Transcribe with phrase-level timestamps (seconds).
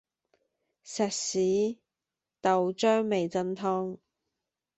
[0.83, 1.79] 石狩
[2.41, 3.99] 豆漿味噌湯